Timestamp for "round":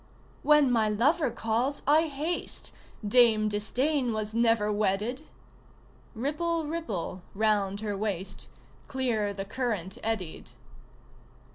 7.35-7.81